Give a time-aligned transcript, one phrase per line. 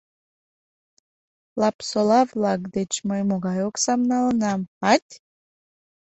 [1.59, 4.61] Лапсола-влак деч мый могай оксам налынам,
[4.93, 5.09] ать?!